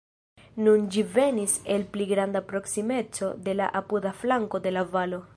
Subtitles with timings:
[0.67, 5.21] Nun ĝi venis el pli granda proksimeco de la apuda flanko de la valo.